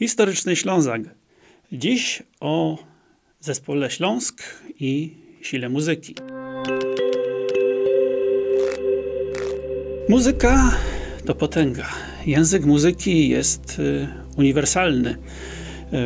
Historyczny 0.00 0.56
Ślązak. 0.56 1.02
Dziś 1.72 2.22
o 2.40 2.78
zespole 3.40 3.90
Śląsk 3.90 4.42
i 4.80 5.16
sile 5.42 5.68
muzyki. 5.68 6.14
Muzyka 10.08 10.78
to 11.26 11.34
potęga. 11.34 11.88
Język 12.26 12.64
muzyki 12.64 13.28
jest 13.28 13.78
y, 13.78 14.08
uniwersalny. 14.36 15.16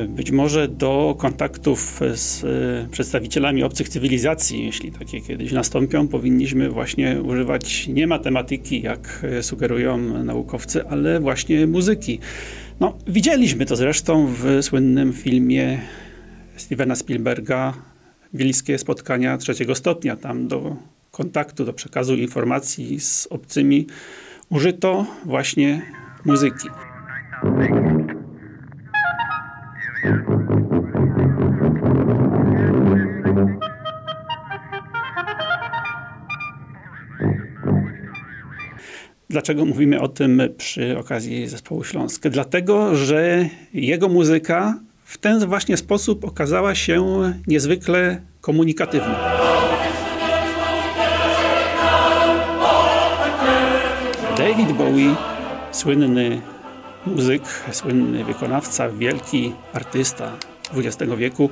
Być 0.08 0.30
może 0.30 0.68
do 0.68 1.14
kontaktów 1.18 2.00
z 2.14 2.44
y, 2.44 2.88
przedstawicielami 2.90 3.62
obcych 3.62 3.88
cywilizacji, 3.88 4.64
jeśli 4.64 4.92
takie 4.92 5.20
kiedyś 5.20 5.52
nastąpią, 5.52 6.08
powinniśmy 6.08 6.70
właśnie 6.70 7.22
używać 7.22 7.88
nie 7.88 8.06
matematyki, 8.06 8.82
jak 8.82 9.26
sugerują 9.40 9.98
naukowcy, 10.24 10.88
ale 10.88 11.20
właśnie 11.20 11.66
muzyki. 11.66 12.18
No, 12.80 12.98
widzieliśmy 13.06 13.66
to 13.66 13.76
zresztą 13.76 14.26
w 14.26 14.58
słynnym 14.62 15.12
filmie 15.12 15.80
Stevena 16.56 16.94
Spielberga 16.94 17.74
Wiejskie 18.34 18.78
spotkania 18.78 19.38
trzeciego 19.38 19.74
stopnia. 19.74 20.16
Tam 20.16 20.48
do 20.48 20.76
kontaktu, 21.10 21.64
do 21.64 21.72
przekazu 21.72 22.14
informacji 22.14 23.00
z 23.00 23.26
obcymi 23.30 23.86
użyto 24.50 25.06
właśnie 25.24 25.82
muzyki. 26.24 26.68
Dlaczego 39.34 39.64
mówimy 39.64 40.00
o 40.00 40.08
tym 40.08 40.42
przy 40.58 40.98
okazji 40.98 41.48
zespołu 41.48 41.84
Śląsk? 41.84 42.28
Dlatego, 42.28 42.96
że 42.96 43.48
jego 43.72 44.08
muzyka 44.08 44.80
w 45.04 45.18
ten 45.18 45.46
właśnie 45.46 45.76
sposób 45.76 46.24
okazała 46.24 46.74
się 46.74 47.22
niezwykle 47.46 48.20
komunikatywna. 48.40 49.32
David 54.38 54.72
Bowie, 54.72 55.14
słynny 55.72 56.40
muzyk, 57.06 57.42
słynny 57.70 58.24
wykonawca, 58.24 58.88
wielki 58.88 59.52
artysta 59.72 60.32
XX 60.76 61.12
wieku. 61.18 61.50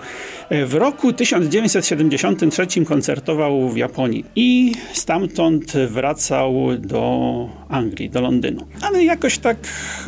W 0.50 0.74
roku 0.74 1.12
1973 1.12 2.84
koncertował 2.84 3.68
w 3.68 3.76
Japonii 3.76 4.24
i 4.36 4.72
stamtąd 4.92 5.72
wracał 5.72 6.54
do 6.78 7.48
Anglii, 7.68 8.10
do 8.10 8.20
Londynu. 8.20 8.66
Ale 8.82 9.04
jakoś 9.04 9.38
tak 9.38 9.56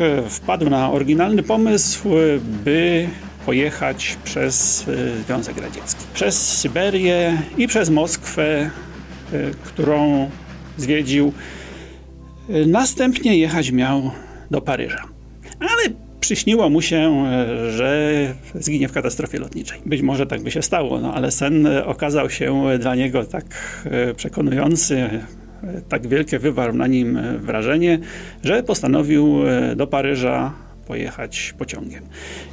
e, 0.01 0.23
wpadł 0.29 0.71
na 0.71 0.91
oryginalny 0.91 1.43
pomysł, 1.43 2.09
by 2.65 3.09
pojechać 3.47 4.17
przez 4.25 4.87
e, 4.89 5.23
Związek 5.25 5.59
Radziecki. 5.59 6.05
Przez 6.15 6.59
Syberię 6.59 7.43
i 7.59 7.67
przez 7.67 7.91
Moskwę, 7.91 8.61
e, 8.61 8.71
którą 9.65 10.31
zwiedził. 10.77 11.33
Następnie 12.67 13.39
jechać 13.39 13.71
miał 13.71 14.11
do 14.51 14.61
Paryża. 14.61 15.14
Przyśniło 16.25 16.71
mu 16.71 16.83
się, 16.83 17.27
że 17.71 18.13
zginie 18.55 18.89
w 18.89 18.93
katastrofie 18.93 19.39
lotniczej. 19.39 19.81
Być 19.87 20.03
może 20.03 20.27
tak 20.27 20.43
by 20.43 20.51
się 20.51 20.63
stało, 20.63 21.01
no 21.01 21.15
ale 21.15 21.31
sen 21.31 21.69
okazał 21.85 22.31
się 22.31 22.65
dla 22.79 22.95
niego 22.95 23.25
tak 23.25 23.45
przekonujący, 24.17 25.11
tak 25.89 26.07
wielkie 26.07 26.39
wywarł 26.39 26.75
na 26.75 26.87
nim 26.87 27.19
wrażenie, 27.39 27.99
że 28.45 28.63
postanowił 28.63 29.39
do 29.77 29.87
Paryża 29.87 30.53
pojechać 30.87 31.55
pociągiem. 31.59 32.03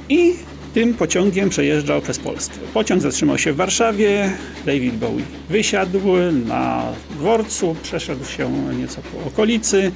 I 0.08 0.32
tym 0.74 0.94
pociągiem 0.94 1.48
przejeżdżał 1.48 2.00
przez 2.00 2.18
Polskę. 2.18 2.54
Pociąg 2.74 3.02
zatrzymał 3.02 3.38
się 3.38 3.52
w 3.52 3.56
Warszawie, 3.56 4.30
David 4.66 4.94
Bowie 4.94 5.24
wysiadł 5.50 6.00
na 6.46 6.92
dworcu, 7.10 7.76
przeszedł 7.82 8.24
się 8.24 8.52
nieco 8.80 9.00
po 9.12 9.28
okolicy, 9.28 9.92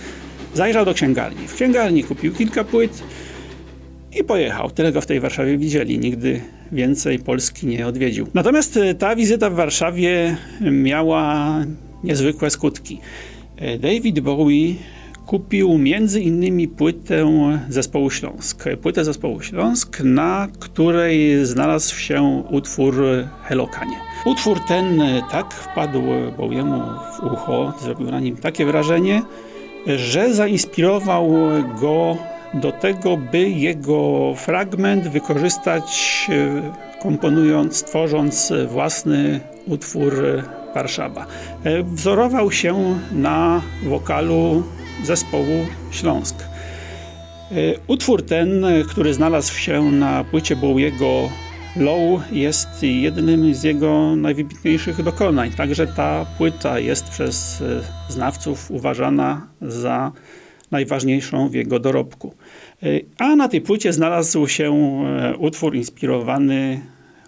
zajrzał 0.55 0.85
do 0.85 0.95
księgarni. 0.95 1.49
W 1.49 1.55
księgarni 1.55 2.05
kupił 2.05 2.35
kilka 2.35 2.65
płyt 2.65 3.03
i 4.21 4.25
pojechał. 4.25 4.71
Tyle 4.71 4.93
go 4.93 5.01
w 5.01 5.07
tej 5.07 5.21
Warszawie 5.21 5.59
widzieli. 5.59 5.99
Nigdy 5.99 6.41
więcej 6.73 7.19
Polski 7.19 7.67
nie 7.67 7.87
odwiedził. 7.87 8.27
Natomiast 8.35 8.77
e, 8.77 8.95
ta 8.95 9.17
wizyta 9.17 9.51
w 9.51 9.55
Warszawie 9.55 10.37
miała 10.61 11.57
niezwykłe 12.05 12.51
skutki. 12.51 13.01
E, 13.57 13.79
David 13.79 14.21
Bowie 14.21 14.75
kupił 15.27 15.79
między 15.79 16.21
innymi 16.21 16.69
płytę 16.69 17.27
zespołu 17.69 18.11
Śląsk. 18.11 18.65
Płytę 18.83 19.05
zespołu 19.05 19.43
Śląsk, 19.43 20.01
na 20.01 20.49
której 20.59 21.47
znalazł 21.47 21.97
się 21.97 22.45
utwór 22.51 22.95
Helokanie. 23.45 23.97
Utwór 24.27 24.61
ten 24.69 25.03
tak 25.31 25.55
wpadł 25.55 26.03
Bowiemu 26.37 26.83
w 27.17 27.33
ucho, 27.33 27.75
zrobił 27.83 28.11
na 28.11 28.21
nim 28.21 28.37
takie 28.37 28.67
wrażenie, 28.67 29.23
że 29.87 30.35
zainspirował 30.35 31.31
go 31.81 32.17
do 32.55 32.73
tego, 32.73 33.17
by 33.17 33.51
jego 33.51 34.35
fragment 34.37 35.09
wykorzystać 35.09 36.27
komponując, 37.03 37.83
tworząc 37.83 38.53
własny 38.69 39.41
utwór 39.67 40.15
Warszawa. 40.75 41.27
Wzorował 41.85 42.53
się 42.53 42.99
na 43.13 43.63
wokalu 43.85 44.63
zespołu 45.05 45.67
Śląsk. 45.91 46.37
E, 46.43 47.55
utwór 47.87 48.27
ten, 48.27 48.67
który 48.89 49.15
znalazł 49.15 49.55
się 49.55 49.83
na 49.83 50.25
płycie 50.25 50.57
Bowiego 50.57 51.29
Low 51.77 52.21
jest 52.33 52.83
jednym 52.83 53.55
z 53.55 53.63
jego 53.63 54.17
najwybitniejszych 54.17 55.03
dokonań. 55.03 55.51
Także 55.51 55.87
ta 55.87 56.27
płyta 56.39 56.79
jest 56.79 57.09
przez 57.09 57.63
e, 57.63 58.13
znawców 58.13 58.71
uważana 58.71 59.47
za 59.63 60.13
najważniejszą 60.71 61.49
w 61.49 61.55
jego 61.55 61.79
dorobku. 61.79 62.35
E, 62.83 62.87
a 63.19 63.37
na 63.37 63.49
tej 63.49 63.61
płycie 63.61 63.93
znalazł 63.93 64.49
się 64.49 64.73
utwór 65.39 65.75
inspirowany 65.75 66.81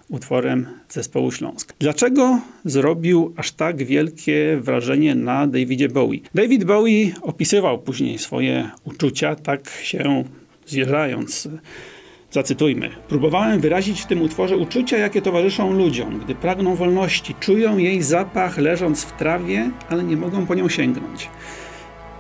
utworem 0.09 0.67
zespołu 0.89 1.33
Śląsk. 1.33 1.75
Dlaczego 1.79 2.41
zrobił 2.65 3.35
aż 3.37 3.53
tak 3.53 3.85
wielkie 3.85 4.59
wrażenie 4.61 5.15
na 5.15 5.47
Davidzie 5.47 5.89
Bowie? 5.89 6.19
David 6.35 6.65
Bowie 6.65 7.13
opisywał 7.23 7.79
później 7.79 8.19
swoje 8.19 8.71
uczucia, 8.85 9.35
tak 9.35 9.71
się 9.83 10.25
zjeżdżając. 10.67 11.49
Zacytujmy. 12.31 12.91
Próbowałem 13.09 13.61
wyrazić 13.61 14.01
w 14.01 14.07
tym 14.07 14.23
utworze 14.23 14.57
uczucia, 14.57 14.99
jakie 14.99 15.23
towarzyszą 15.23 15.73
ludziom, 15.73 16.21
gdy 16.25 16.35
pragną 16.35 16.75
wolności, 16.75 17.35
czują 17.41 17.79
jej 17.79 18.03
zapach 18.03 18.59
leżąc 18.59 19.05
w 19.05 19.17
trawie, 19.17 19.71
ale 19.89 20.05
nie 20.05 20.17
mogą 20.17 20.47
po 20.47 20.55
nią 20.55 20.69
sięgnąć. 20.69 21.29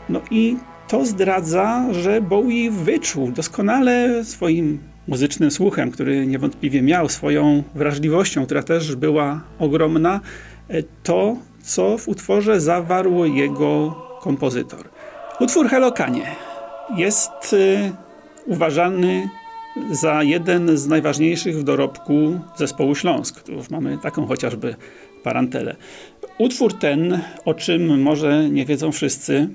No 0.09 0.21
i 0.31 0.56
to 0.88 1.06
zdradza, 1.06 1.87
że 1.93 2.21
Bowie 2.21 2.71
wyczuł 2.71 3.31
doskonale 3.31 4.25
swoim 4.25 4.78
muzycznym 5.09 5.50
słuchem, 5.50 5.91
który 5.91 6.26
niewątpliwie 6.26 6.82
miał 6.82 7.09
swoją 7.09 7.62
wrażliwością, 7.75 8.44
która 8.44 8.62
też 8.62 8.97
była 8.97 9.41
ogromna, 9.59 10.21
e, 10.69 10.82
to, 11.03 11.37
co 11.62 11.99
w 11.99 12.09
utworze 12.09 12.60
zawarł 12.60 13.25
jego 13.25 13.94
kompozytor. 14.21 14.88
Utwór 15.41 15.69
Helokanie 15.69 16.26
jest 16.97 17.55
e, 17.55 17.93
uważany 18.47 19.28
za 19.91 20.22
jeden 20.22 20.78
z 20.78 20.87
najważniejszych 20.87 21.59
w 21.59 21.62
dorobku 21.62 22.41
zespołu 22.56 22.94
Śląsk. 22.94 23.43
Tu 23.43 23.53
już 23.53 23.70
mamy 23.70 23.99
taką 23.99 24.26
chociażby 24.26 24.75
parantelę. 25.22 25.76
Utwór 26.38 26.78
ten, 26.78 27.20
o 27.44 27.55
czym 27.55 28.03
może 28.03 28.50
nie 28.50 28.66
wiedzą 28.66 28.93
wszyscy, 28.93 29.49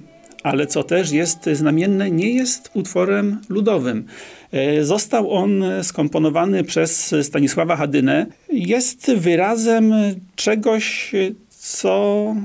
ale 0.44 0.68
co 0.68 0.84
też 0.84 1.12
jest 1.12 1.50
znamienne, 1.54 2.12
nie 2.12 2.34
jest 2.34 2.70
utworem 2.74 3.40
ludowym. 3.50 4.06
E, 4.52 4.84
został 4.84 5.32
on 5.32 5.64
skomponowany 5.84 6.64
przez 6.64 7.16
Stanisława 7.22 7.76
Hadynę. 7.76 8.26
Jest 8.50 9.12
wyrazem 9.14 9.94
czegoś, 10.36 11.12
co 11.50 12.36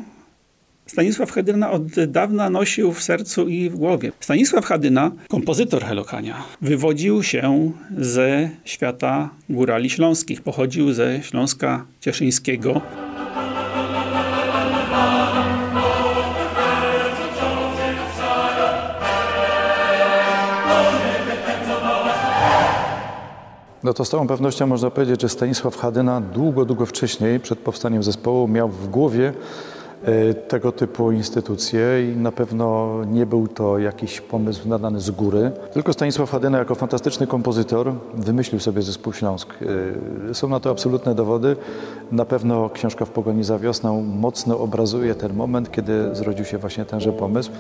Stanisław 0.88 1.30
Hadyna 1.30 1.70
od 1.70 2.04
dawna 2.06 2.50
nosił 2.50 2.92
w 2.92 3.02
sercu 3.02 3.48
i 3.48 3.70
w 3.70 3.76
głowie. 3.76 4.12
Stanisław 4.20 4.64
Hadyna, 4.64 5.12
kompozytor 5.28 5.84
Helokania, 5.84 6.44
wywodził 6.60 7.22
się 7.22 7.72
ze 7.98 8.50
świata 8.64 9.30
górali 9.48 9.90
śląskich. 9.90 10.42
Pochodził 10.42 10.92
ze 10.92 11.22
Śląska 11.22 11.84
Cieszyńskiego. 12.00 12.80
No 23.88 23.94
to 23.94 24.04
z 24.04 24.08
całą 24.08 24.26
pewnością 24.26 24.66
można 24.66 24.90
powiedzieć, 24.90 25.22
że 25.22 25.28
Stanisław 25.28 25.76
Hadyna 25.76 26.20
długo, 26.20 26.64
długo 26.64 26.86
wcześniej, 26.86 27.40
przed 27.40 27.58
powstaniem 27.58 28.02
zespołu, 28.02 28.48
miał 28.48 28.68
w 28.68 28.88
głowie 28.88 29.32
e, 30.04 30.34
tego 30.34 30.72
typu 30.72 31.12
instytucje 31.12 32.12
i 32.12 32.16
na 32.16 32.32
pewno 32.32 32.90
nie 33.06 33.26
był 33.26 33.48
to 33.48 33.78
jakiś 33.78 34.20
pomysł 34.20 34.68
nadany 34.68 35.00
z 35.00 35.10
góry, 35.10 35.52
tylko 35.72 35.92
Stanisław 35.92 36.30
Hadyna 36.30 36.58
jako 36.58 36.74
fantastyczny 36.74 37.26
kompozytor 37.26 37.92
wymyślił 38.14 38.60
sobie 38.60 38.82
zespół 38.82 39.12
Śląsk. 39.12 39.54
E, 40.30 40.34
są 40.34 40.48
na 40.48 40.60
to 40.60 40.70
absolutne 40.70 41.14
dowody. 41.14 41.56
Na 42.12 42.24
pewno 42.24 42.70
książka 42.70 43.04
w 43.04 43.10
pogoni 43.10 43.44
za 43.44 43.58
wiosną 43.58 44.02
mocno 44.02 44.58
obrazuje 44.58 45.14
ten 45.14 45.34
moment, 45.34 45.70
kiedy 45.70 46.14
zrodził 46.14 46.44
się 46.44 46.58
właśnie 46.58 46.84
tenże 46.84 47.12
pomysł. 47.12 47.50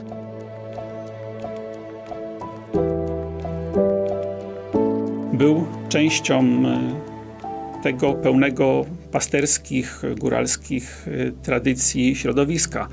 Był 5.38 5.66
częścią 5.88 6.42
e, 6.42 7.82
tego 7.82 8.14
pełnego 8.14 8.86
pasterskich, 9.12 10.02
góralskich 10.16 11.08
e, 11.08 11.32
tradycji 11.42 12.16
środowiska. 12.16 12.88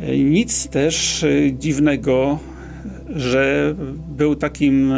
E, 0.00 0.18
nic 0.18 0.68
też 0.68 1.24
dziwnego, 1.52 2.38
że 3.16 3.74
był 4.08 4.36
takim 4.36 4.94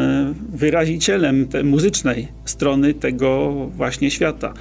wyrazicielem 0.53 1.49
muzycznej 1.65 2.29
strony 2.45 2.95
tego 2.95 3.53
właśnie 3.77 4.11
świata. 4.11 4.55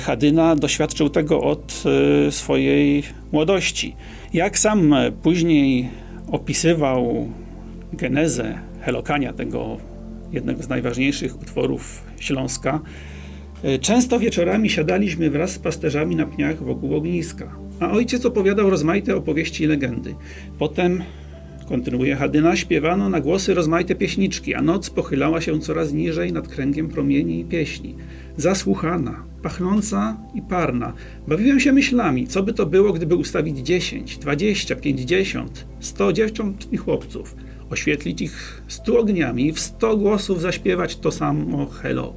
Hadyna 0.00 0.56
doświadczył 0.56 1.08
tego 1.08 1.40
od 1.40 1.84
swojej 2.30 3.02
młodości. 3.32 3.96
Jak 4.32 4.58
sam 4.58 4.94
później 5.22 5.88
opisywał 6.32 7.28
genezę 7.92 8.58
Helokania, 8.80 9.32
tego 9.32 9.89
jednego 10.32 10.62
z 10.62 10.68
najważniejszych 10.68 11.42
utworów 11.42 12.02
Śląska, 12.20 12.80
e, 13.62 13.78
często 13.78 14.18
wieczorami 14.18 14.70
siadaliśmy 14.70 15.30
wraz 15.30 15.50
z 15.50 15.58
pasterzami 15.58 16.16
na 16.16 16.26
pniach 16.26 16.62
wokół 16.62 16.94
ogniska, 16.94 17.56
a 17.80 17.90
ojciec 17.90 18.26
opowiadał 18.26 18.70
rozmaite 18.70 19.16
opowieści 19.16 19.64
i 19.64 19.66
legendy. 19.66 20.14
Potem 20.58 21.02
Kontynuuje 21.70 22.16
Hadyna, 22.16 22.56
śpiewano 22.56 23.08
na 23.08 23.20
głosy 23.20 23.54
rozmaite 23.54 23.94
pieśniczki, 23.94 24.54
a 24.54 24.62
noc 24.62 24.90
pochylała 24.90 25.40
się 25.40 25.60
coraz 25.60 25.92
niżej 25.92 26.32
nad 26.32 26.48
kręgiem 26.48 26.88
promieni 26.88 27.40
i 27.40 27.44
pieśni. 27.44 27.94
Zasłuchana, 28.36 29.24
pachnąca 29.42 30.16
i 30.34 30.42
parna. 30.42 30.92
Bawiłem 31.28 31.60
się 31.60 31.72
myślami, 31.72 32.26
co 32.26 32.42
by 32.42 32.52
to 32.52 32.66
było, 32.66 32.92
gdyby 32.92 33.14
ustawić 33.14 33.58
dziesięć, 33.58 34.18
dwadzieścia, 34.18 34.76
pięćdziesiąt, 34.76 35.66
sto 35.80 36.12
dziewcząt 36.12 36.72
i 36.72 36.76
chłopców 36.76 37.36
oświetlić 37.70 38.22
ich 38.22 38.62
stu 38.68 38.98
ogniami 38.98 39.46
i 39.46 39.52
w 39.52 39.60
sto 39.60 39.96
głosów 39.96 40.40
zaśpiewać 40.40 40.96
to 40.96 41.12
samo 41.12 41.66
hello. 41.66 42.14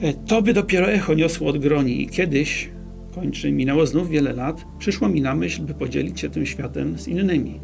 E, 0.00 0.14
to 0.14 0.42
by 0.42 0.52
dopiero 0.52 0.90
echo 0.90 1.14
niosło 1.14 1.48
od 1.48 1.58
groni 1.58 2.02
i 2.02 2.08
kiedyś, 2.08 2.70
kończy, 3.14 3.52
minęło 3.52 3.86
znów 3.86 4.10
wiele 4.10 4.32
lat, 4.32 4.64
przyszło 4.78 5.08
mi 5.08 5.20
na 5.20 5.34
myśl, 5.34 5.62
by 5.62 5.74
podzielić 5.74 6.20
się 6.20 6.30
tym 6.30 6.46
światem 6.46 6.98
z 6.98 7.08
innymi. 7.08 7.60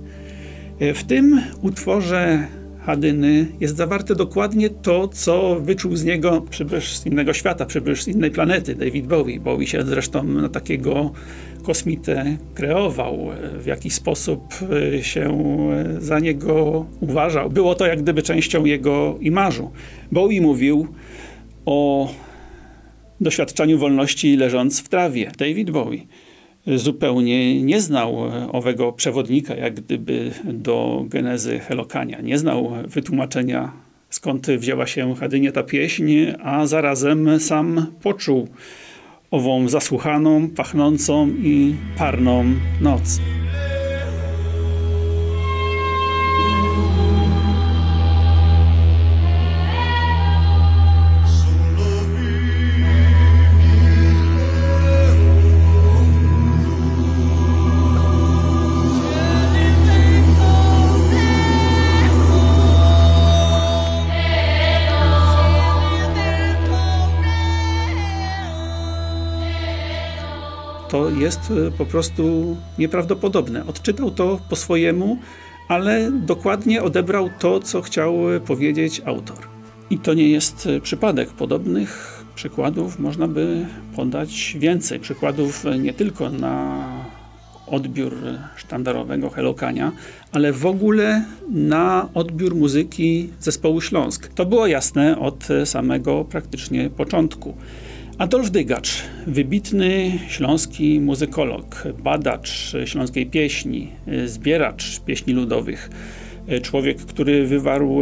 E, 0.79 0.95
w 0.95 1.05
tym 1.05 1.41
utworze 1.63 2.47
Hadyny 2.87 3.47
jest 3.61 3.77
zawarte 3.77 4.15
dokładnie 4.15 4.71
to, 4.71 5.09
co 5.09 5.61
wyczuł 5.61 5.97
z 5.97 6.05
niego 6.05 6.45
przybysz 6.51 6.97
z 6.97 7.07
innego 7.07 7.33
świata, 7.33 7.67
przybysz 7.67 8.03
z 8.03 8.09
innej 8.09 8.31
planety, 8.31 8.75
David 8.75 9.07
Bowie. 9.07 9.41
Bowie 9.41 9.67
się 9.67 9.83
zresztą 9.83 10.25
na 10.25 10.49
takiego 10.49 11.13
kosmitę 11.63 12.37
kreował, 12.55 13.31
w 13.59 13.67
jaki 13.67 13.91
sposób 13.91 14.41
e, 14.97 15.03
się 15.03 15.39
za 15.99 16.19
niego 16.19 16.87
uważał. 17.01 17.51
Było 17.51 17.75
to 17.75 17.87
jak 17.87 18.03
gdyby 18.03 18.23
częścią 18.23 18.65
jego 18.65 19.19
imażu. 19.21 19.71
Bowie 20.13 20.41
mówił 20.41 20.89
o 21.67 22.09
doświadczaniu 23.21 23.79
wolności 23.79 24.37
leżąc 24.37 24.81
w 24.81 24.89
trawie. 24.89 25.31
David 25.39 25.71
Bowie 25.71 25.99
zupełnie 26.67 27.63
nie 27.63 27.81
znał 27.81 28.17
owego 28.53 28.93
przewodnika, 28.93 29.55
jak 29.55 29.75
gdyby 29.75 30.31
do 30.45 31.05
genezy 31.09 31.59
Helokania. 31.59 32.21
Nie 32.21 32.39
znał 32.39 32.73
wytłumaczenia, 32.89 33.73
skąd 34.11 34.47
wzięła 34.47 34.87
się 34.87 35.15
Hadynie 35.15 35.53
ta 35.53 35.63
pieśń, 35.63 36.13
a 36.43 36.67
zarazem 36.67 37.41
sam 37.41 37.87
poczuł 38.03 38.49
ową 39.31 39.69
zasłuchaną, 39.69 40.49
pachnącą 40.49 41.29
i 41.29 41.75
parną 41.99 42.45
noc. 42.81 43.21
To 70.95 71.11
jest 71.11 71.41
e, 71.51 71.71
po 71.71 71.87
prostu 71.87 72.57
nieprawdopodobne. 72.79 73.67
Odczytał 73.67 74.11
to 74.11 74.41
po 74.49 74.57
swojemu, 74.57 75.19
ale 75.69 76.11
dokładnie 76.13 76.83
odebrał 76.83 77.31
to, 77.39 77.61
co 77.61 77.83
chciał 77.83 78.35
e, 78.35 78.41
powiedzieć 78.41 79.03
autor. 79.05 79.39
I 79.91 79.99
to 79.99 80.15
nie 80.15 80.29
jest 80.29 80.67
e, 80.67 80.81
przypadek. 80.81 81.31
Podobnych 81.31 82.23
przykładów 82.35 82.99
można 82.99 83.29
by 83.29 83.67
podać 83.97 84.57
więcej. 84.59 85.01
Przykładów 85.01 85.65
nie 85.79 85.93
tylko 85.93 86.31
na 86.31 86.87
odbiór 87.67 88.15
sztandarowego 88.57 89.31
Helokania, 89.31 89.93
ale 90.33 90.53
w 90.53 90.67
ogóle 90.67 91.25
na 91.51 92.09
odbiór 92.15 92.55
muzyki 92.55 93.31
zespołu 93.41 93.81
Śląsk. 93.81 94.29
To 94.29 94.47
było 94.47 94.67
jasne 94.67 95.19
od 95.19 95.49
samego 95.65 96.25
praktycznie 96.25 96.91
początku. 96.91 97.55
Adolf 98.19 98.51
Dygacz, 98.51 99.03
wybitny 99.27 100.19
śląski 100.29 101.01
muzykolog, 101.01 101.85
badacz 102.03 102.73
śląskiej 102.85 103.27
pieśni, 103.27 103.91
zbieracz 104.27 105.01
pieśni 105.01 105.35
ludowych, 105.35 105.91
człowiek, 106.63 106.99
który 106.99 107.47
wywarł 107.47 108.01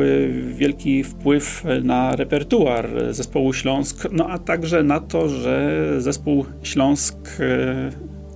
wielki 0.55 1.05
wpływ 1.05 1.65
na 1.83 2.17
repertuar 2.17 2.89
zespołu 3.11 3.53
Śląsk, 3.53 4.09
no 4.13 4.29
a 4.29 4.39
także 4.39 4.83
na 4.83 5.01
to, 5.01 5.29
że 5.29 5.87
zespół 5.99 6.45
Śląsk 6.63 7.17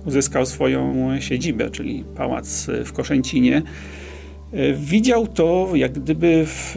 uzyskał 0.05 0.45
swoją 0.45 1.09
siedzibę, 1.19 1.69
czyli 1.69 2.03
pałac 2.15 2.67
w 2.85 2.93
Koszęcinie. 2.93 3.61
Widział 4.75 5.27
to 5.27 5.71
jak 5.73 5.91
gdyby 5.91 6.43
w 6.45 6.75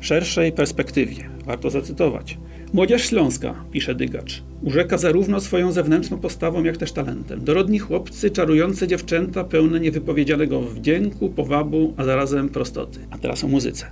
szerszej 0.00 0.52
perspektywie. 0.52 1.16
Warto 1.46 1.70
zacytować. 1.70 2.38
Młodzież 2.76 3.04
śląska, 3.04 3.54
pisze 3.72 3.94
Dygacz, 3.94 4.42
urzeka 4.62 4.98
zarówno 4.98 5.40
swoją 5.40 5.72
zewnętrzną 5.72 6.18
postawą, 6.18 6.64
jak 6.64 6.76
też 6.76 6.92
talentem. 6.92 7.44
Dorodni 7.44 7.78
chłopcy, 7.78 8.30
czarujące 8.30 8.88
dziewczęta, 8.88 9.44
pełne 9.44 9.80
niewypowiedzianego 9.80 10.60
wdzięku, 10.60 11.28
powabu, 11.30 11.94
a 11.96 12.04
zarazem 12.04 12.48
prostoty. 12.48 12.98
A 13.10 13.18
teraz 13.18 13.44
o 13.44 13.48
muzyce. 13.48 13.86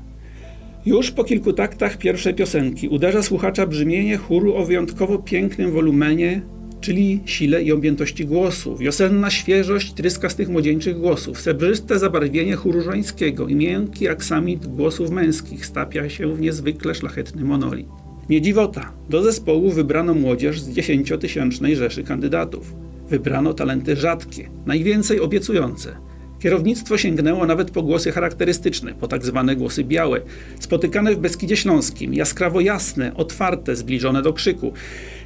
Już 0.87 1.11
po 1.11 1.25
kilku 1.25 1.53
taktach 1.53 1.99
pierwszej 1.99 2.35
piosenki 2.35 2.89
uderza 2.89 3.23
słuchacza 3.23 3.67
brzmienie 3.67 4.17
chóru 4.17 4.55
o 4.55 4.65
wyjątkowo 4.65 5.19
pięknym 5.19 5.73
wolumenie, 5.73 6.43
czyli 6.81 7.21
sile 7.25 7.63
i 7.63 7.73
objętości 7.73 8.27
głosu, 8.27 8.77
wiosenna 8.77 9.31
świeżość 9.31 9.93
tryskastych 9.93 10.49
młodzieńczych 10.49 10.99
głosów, 10.99 11.41
sebrzyste 11.41 11.99
zabarwienie 11.99 12.57
chóru 12.57 12.81
żońskiego 12.81 13.49
i 13.49 13.55
miękki 13.55 14.09
aksamit 14.09 14.67
głosów 14.67 15.11
męskich 15.11 15.67
stapia 15.67 16.09
się 16.09 16.35
w 16.35 16.41
niezwykle 16.41 16.95
szlachetny 16.95 17.45
monolit. 17.45 18.04
Nie 18.29 18.41
dziwota, 18.41 18.93
do 19.11 19.23
zespołu 19.23 19.71
wybrano 19.71 20.15
młodzież 20.15 20.61
z 20.61 20.71
dziesięciotysięcznej 20.71 21.77
rzeszy 21.77 22.05
kandydatów. 22.05 22.75
Wybrano 23.09 23.55
talenty 23.55 23.97
rzadkie, 23.97 24.51
najwięcej 24.67 25.21
obiecujące. 25.21 25.97
Kierownictwo 26.39 26.99
sięgnęło 26.99 27.47
nawet 27.47 27.71
po 27.71 27.83
głosy 27.83 28.13
charakterystyczne, 28.13 28.95
po 28.95 29.09
tak 29.09 29.25
zwane 29.25 29.57
głosy 29.57 29.85
białe, 29.85 30.21
spotykane 30.61 31.15
w 31.15 31.19
Beskidzie 31.19 31.57
Śląskim, 31.57 32.15
jaskrawo 32.15 32.61
jasne, 32.61 33.15
otwarte, 33.15 33.77
zbliżone 33.77 34.23
do 34.23 34.33
krzyku. 34.33 34.73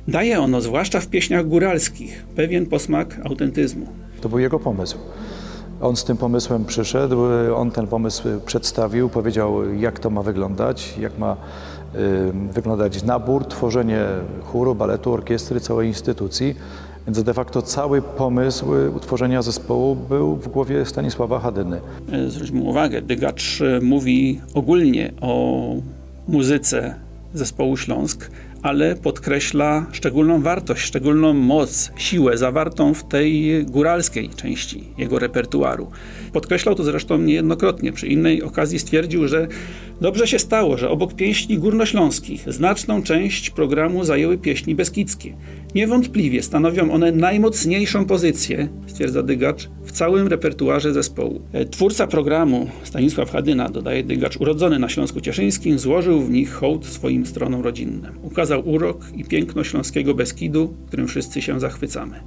Daje 0.08 0.40
ono, 0.40 0.60
zwłaszcza 0.60 1.00
w 1.00 1.08
pieśniach 1.08 1.48
góralskich, 1.48 2.24
pewien 2.36 2.66
posmak 2.66 3.20
autentyzmu. 3.24 3.86
To 4.20 4.28
był 4.28 4.38
jego 4.38 4.58
pomysł. 4.58 4.98
On 5.80 5.96
z 5.96 6.04
tym 6.04 6.16
pomysłem 6.16 6.64
przyszedł, 6.64 7.22
on 7.54 7.70
ten 7.70 7.86
pomysł 7.86 8.22
przedstawił, 8.46 9.08
powiedział 9.08 9.74
jak 9.74 9.98
to 9.98 10.10
ma 10.10 10.22
wyglądać, 10.22 10.94
jak 11.00 11.18
ma 11.18 11.36
wyglądać 12.52 13.02
nabór, 13.02 13.44
tworzenie 13.44 14.04
chóru, 14.44 14.74
baletu, 14.74 15.12
orkiestry, 15.12 15.60
całej 15.60 15.88
instytucji. 15.88 16.54
Więc 17.06 17.22
de 17.22 17.34
facto 17.34 17.62
cały 17.62 18.02
pomysł 18.02 18.66
utworzenia 18.96 19.42
zespołu 19.42 19.96
był 19.96 20.36
w 20.36 20.48
głowie 20.48 20.84
Stanisława 20.84 21.38
Hadyny. 21.38 21.80
E, 22.12 22.30
zwróćmy 22.30 22.60
uwagę, 22.60 23.02
Dygacz 23.02 23.62
mówi 23.82 24.40
ogólnie 24.54 25.12
o 25.20 25.62
muzyce 26.28 26.94
zespołu 27.34 27.76
Śląsk, 27.76 28.30
ale 28.62 28.96
podkreśla 28.96 29.86
szczególną 29.92 30.42
wartość, 30.42 30.82
szczególną 30.82 31.34
moc, 31.34 31.90
siłę 31.96 32.38
zawartą 32.38 32.94
w 32.94 33.08
tej 33.08 33.64
góralskiej 33.64 34.28
części 34.28 34.84
jego 34.98 35.18
repertuaru. 35.18 35.90
Podkreślał 36.32 36.74
to 36.74 36.84
zresztą 36.84 37.18
niejednokrotnie. 37.18 37.92
Przy 37.92 38.06
innej 38.06 38.42
okazji 38.42 38.78
stwierdził, 38.78 39.28
że 39.28 39.48
dobrze 40.00 40.26
się 40.26 40.38
stało, 40.38 40.78
że 40.78 40.90
obok 40.90 41.14
pieśni 41.14 41.58
górnośląskich 41.58 42.52
znaczną 42.52 43.02
część 43.02 43.50
programu 43.50 44.04
zajęły 44.04 44.38
pieśni 44.38 44.74
beskidzkie. 44.74 45.34
Niewątpliwie 45.74 46.42
stanowią 46.42 46.92
one 46.92 47.12
najmocniejszą 47.12 48.04
pozycję, 48.04 48.68
stwierdza 48.86 49.22
Dygacz, 49.22 49.68
w 49.84 49.92
całym 49.92 50.28
repertuarze 50.28 50.92
zespołu. 50.92 51.40
E, 51.52 51.64
twórca 51.64 52.06
programu, 52.06 52.70
Stanisław 52.82 53.30
Hadyna, 53.30 53.68
dodaje 53.68 54.04
Dygacz, 54.04 54.36
urodzony 54.36 54.78
na 54.78 54.88
Śląsku 54.88 55.20
Cieszyńskim, 55.20 55.78
złożył 55.78 56.20
w 56.20 56.30
nich 56.30 56.52
hołd 56.52 56.86
swoim 56.86 57.26
stronom 57.26 57.62
rodzinnym. 57.62 58.12
Ukazał 58.22 58.47
urok 58.56 59.06
i 59.16 59.24
piękno 59.24 59.64
śląskiego 59.64 60.14
Beskidu, 60.14 60.74
którym 60.86 61.08
wszyscy 61.08 61.42
się 61.42 61.60
zachwycamy. 61.60 62.20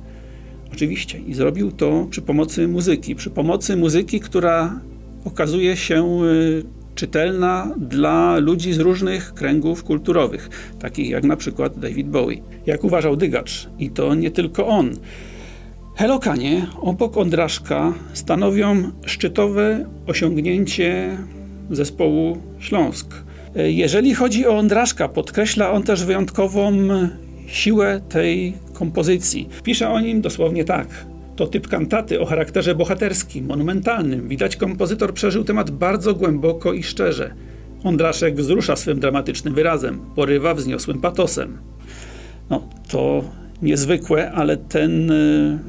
Oczywiście. 0.73 1.19
I 1.19 1.33
zrobił 1.33 1.71
to 1.71 2.07
przy 2.09 2.21
pomocy 2.21 2.67
muzyki. 2.67 3.15
Przy 3.15 3.29
pomocy 3.29 3.77
muzyki, 3.77 4.19
która 4.19 4.81
okazuje 5.25 5.75
się 5.75 6.23
y, 6.23 6.63
czytelna 6.95 7.75
dla 7.77 8.37
ludzi 8.37 8.73
z 8.73 8.79
różnych 8.79 9.33
kręgów 9.33 9.83
kulturowych, 9.83 10.49
takich 10.79 11.09
jak 11.09 11.23
na 11.23 11.35
przykład 11.35 11.79
David 11.79 12.07
Bowie. 12.07 12.41
Jak 12.65 12.83
uważał 12.83 13.15
Dygacz, 13.15 13.69
i 13.79 13.89
to 13.89 14.15
nie 14.15 14.31
tylko 14.31 14.67
on. 14.67 14.91
Helokanie 15.95 16.67
obok 16.81 17.17
Ondraszka 17.17 17.93
stanowią 18.13 18.91
szczytowe 19.05 19.85
osiągnięcie 20.07 21.17
zespołu 21.69 22.37
Śląsk. 22.59 23.23
Jeżeli 23.55 24.13
chodzi 24.13 24.47
o 24.47 24.57
Ondraszka, 24.57 25.09
podkreśla 25.09 25.71
on 25.71 25.83
też 25.83 26.05
wyjątkową 26.05 26.71
siłę 27.47 28.01
tej 28.09 28.53
kompozycji. 28.73 29.49
Pisze 29.63 29.89
o 29.89 29.99
nim 29.99 30.21
dosłownie 30.21 30.65
tak. 30.65 30.87
To 31.35 31.47
typ 31.47 31.67
kantaty 31.67 32.19
o 32.19 32.25
charakterze 32.25 32.75
bohaterskim, 32.75 33.45
monumentalnym. 33.45 34.27
Widać, 34.27 34.55
kompozytor 34.55 35.13
przeżył 35.13 35.43
temat 35.43 35.71
bardzo 35.71 36.13
głęboko 36.13 36.73
i 36.73 36.83
szczerze. 36.83 37.33
Ondraszek 37.83 38.35
wzrusza 38.35 38.75
swym 38.75 38.99
dramatycznym 38.99 39.53
wyrazem, 39.53 39.99
porywa 40.15 40.53
wzniosłym 40.53 41.01
patosem. 41.01 41.57
No, 42.49 42.69
to 42.89 43.23
niezwykłe, 43.61 44.31
ale 44.31 44.57
ten 44.57 45.11
y, 45.11 45.59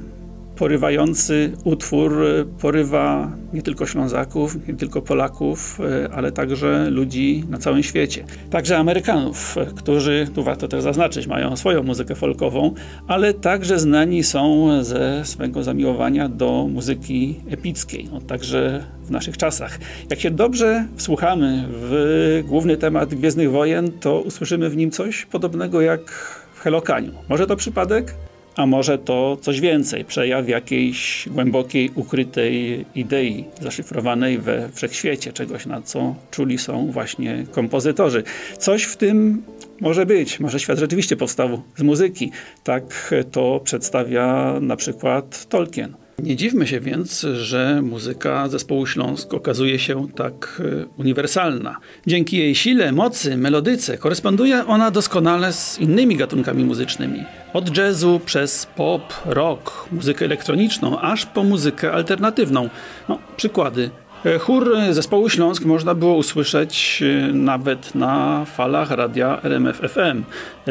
porywający 0.62 1.52
utwór 1.64 2.23
e, 2.23 2.45
porywa 2.45 3.33
nie 3.52 3.62
tylko 3.62 3.87
Ślązaków, 3.87 4.69
nie 4.69 4.75
tylko 4.75 5.02
Polaków, 5.02 5.81
e, 5.81 6.09
ale 6.14 6.33
także 6.33 6.90
ludzi 6.90 7.45
na 7.49 7.59
całym 7.59 7.83
świecie. 7.83 8.25
Także 8.50 8.78
Amerykanów, 8.78 9.59
e, 9.59 9.66
którzy, 9.66 10.28
tu 10.35 10.42
warto 10.42 10.69
też 10.69 10.83
zaznaczyć, 10.83 11.26
mają 11.26 11.57
swoją 11.57 11.83
muzykę 11.83 12.14
folkową, 12.14 12.75
ale 13.07 13.35
także 13.35 13.78
znani 13.78 14.25
są 14.25 14.69
ze 14.85 15.25
swego 15.25 15.62
zamiłowania 15.62 16.28
do 16.28 16.69
muzyki 16.71 17.40
epickiej, 17.50 18.09
no, 18.12 18.21
także 18.21 18.85
w 19.02 19.11
naszych 19.11 19.37
czasach. 19.37 19.78
Jak 20.11 20.21
się 20.21 20.31
dobrze 20.31 20.87
wsłuchamy 20.97 21.64
w 21.69 22.42
główny 22.49 22.76
temat 22.76 23.14
Gwiezdnych 23.14 23.50
Wojen, 23.50 23.92
to 23.92 24.21
usłyszymy 24.21 24.71
w 24.71 24.76
nim 24.76 24.90
coś 24.90 25.26
podobnego 25.26 25.81
jak 25.81 26.11
w 26.54 26.61
Helokaniu. 26.61 27.12
Może 27.28 27.47
to 27.47 27.57
przypadek? 27.57 28.14
A 28.56 28.66
może 28.66 28.99
to 28.99 29.37
coś 29.40 29.61
więcej, 29.61 30.04
przejaw 30.04 30.49
jakiejś 30.49 31.28
głębokiej, 31.30 31.90
ukrytej 31.94 32.85
idei 32.94 33.44
zaszyfrowanej 33.61 34.38
we 34.38 34.68
wszechświecie, 34.73 35.32
czegoś 35.32 35.66
na 35.66 35.82
co 35.82 36.14
czuli 36.30 36.59
są 36.59 36.92
właśnie 36.92 37.44
kompozytorzy. 37.50 38.23
Coś 38.59 38.82
w 38.82 38.97
tym 38.97 39.42
może 39.80 40.06
być, 40.06 40.40
może 40.40 40.61
świat 40.61 40.78
rzeczywiście 40.78 41.16
powstał 41.16 41.62
z 41.76 41.82
muzyki. 41.82 42.30
Tak 42.64 43.14
to 43.32 43.61
przedstawia 43.64 44.59
na 44.61 44.76
przykład 44.76 45.47
Tolkien. 45.49 46.01
Nie 46.23 46.37
dziwmy 46.37 46.67
się 46.67 46.81
więc, 46.81 47.26
że 47.35 47.83
muzyka 47.83 48.49
zespołu 48.49 48.87
Śląsk 48.87 49.35
okazuje 49.35 49.79
się 49.79 50.09
tak 50.14 50.62
e, 50.83 50.87
uniwersalna. 50.97 51.76
Dzięki 52.07 52.37
jej 52.37 52.55
sile, 52.55 52.93
mocy, 52.93 53.37
melodyce 53.37 53.99
koresponduje 53.99 54.67
ona 54.67 54.91
doskonale 54.91 55.52
z 55.52 55.79
innymi 55.79 56.17
gatunkami 56.17 56.64
muzycznymi. 56.64 57.25
Od 57.52 57.76
jazzu 57.76 58.21
przez 58.26 58.67
pop, 58.67 59.14
rock, 59.25 59.87
muzykę 59.93 60.25
elektroniczną, 60.25 61.00
aż 61.00 61.26
po 61.26 61.45
muzykę 61.45 61.93
alternatywną. 61.93 62.69
No, 63.09 63.19
przykłady. 63.37 63.91
E, 64.25 64.38
chór 64.38 64.76
zespołu 64.91 65.29
Śląsk 65.29 65.64
można 65.64 65.95
było 65.95 66.14
usłyszeć 66.14 67.02
e, 67.02 67.33
nawet 67.33 67.95
na 67.95 68.45
falach 68.45 68.91
radia 68.91 69.43
RMF 69.43 69.76
FM. 69.79 70.23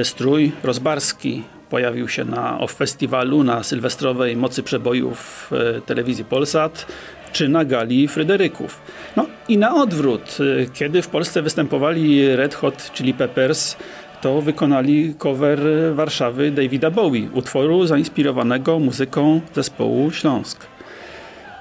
Strój 0.04 0.52
rozbarski, 0.64 1.44
pojawił 1.72 2.08
się 2.08 2.26
na 2.26 2.60
off 2.60 2.74
festiwalu 2.74 3.44
na 3.44 3.64
sylwestrowej 3.64 4.38
Mocy 4.38 4.64
Przebojów 4.64 5.50
e, 5.78 5.82
telewizji 5.82 6.26
Polsat 6.26 6.86
czy 7.32 7.50
na 7.50 7.66
gali 7.66 8.08
Fryderyków. 8.08 8.82
No 9.16 9.26
i 9.48 9.58
na 9.58 9.76
odwrót, 9.76 10.38
e, 10.40 10.66
kiedy 10.74 11.02
w 11.02 11.08
Polsce 11.08 11.42
występowali 11.42 12.36
Red 12.36 12.56
Hot 12.56 12.92
Chili 12.94 13.14
Peppers, 13.14 13.76
to 14.22 14.42
wykonali 14.42 15.16
cover 15.18 15.60
Warszawy 15.94 16.52
Davida 16.52 16.92
Bowie, 16.92 17.30
utworu 17.34 17.86
zainspirowanego 17.86 18.80
muzyką 18.80 19.42
zespołu 19.56 20.12
Śląsk. 20.12 20.68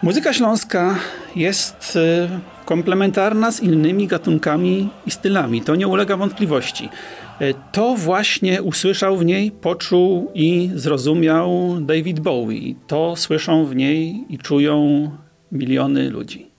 Muzyka 0.03 0.33
śląska 0.33 0.95
jest 1.37 1.97
e, 1.97 2.29
komplementarna 2.65 3.51
z 3.51 3.61
innymi 3.61 4.07
gatunkami 4.07 4.89
i 5.07 5.11
stylami. 5.11 5.63
To 5.63 5.75
nie 5.75 5.89
ulega 5.89 6.17
wątpliwości. 6.17 6.89
E, 7.41 7.55
to 7.73 7.95
właśnie 7.95 8.63
usłyszał 8.63 9.17
w 9.17 9.25
niej, 9.25 9.51
poczuł 9.51 10.31
i 10.35 10.71
zrozumiał 10.75 11.77
David 11.81 12.21
Bowie. 12.21 12.75
To 12.87 13.17
słyszą 13.17 13.65
w 13.65 13.77
niej 13.77 14.25
i 14.29 14.39
czują 14.39 15.11
miliony 15.53 16.11
ludzi. 16.11 16.50